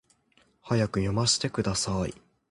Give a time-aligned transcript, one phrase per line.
[0.63, 2.15] 早く読ませてください